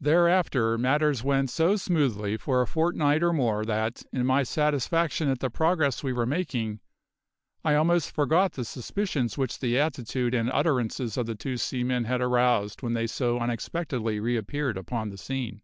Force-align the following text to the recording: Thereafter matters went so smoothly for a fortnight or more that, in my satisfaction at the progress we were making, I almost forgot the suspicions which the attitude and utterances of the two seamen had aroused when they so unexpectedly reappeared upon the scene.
Thereafter 0.00 0.78
matters 0.78 1.24
went 1.24 1.50
so 1.50 1.74
smoothly 1.74 2.36
for 2.36 2.62
a 2.62 2.66
fortnight 2.68 3.24
or 3.24 3.32
more 3.32 3.64
that, 3.64 4.04
in 4.12 4.24
my 4.24 4.44
satisfaction 4.44 5.28
at 5.28 5.40
the 5.40 5.50
progress 5.50 6.04
we 6.04 6.12
were 6.12 6.26
making, 6.26 6.78
I 7.64 7.74
almost 7.74 8.12
forgot 8.12 8.52
the 8.52 8.64
suspicions 8.64 9.36
which 9.36 9.58
the 9.58 9.76
attitude 9.80 10.32
and 10.32 10.48
utterances 10.48 11.16
of 11.16 11.26
the 11.26 11.34
two 11.34 11.56
seamen 11.56 12.04
had 12.04 12.20
aroused 12.20 12.82
when 12.84 12.94
they 12.94 13.08
so 13.08 13.40
unexpectedly 13.40 14.20
reappeared 14.20 14.76
upon 14.76 15.08
the 15.08 15.18
scene. 15.18 15.62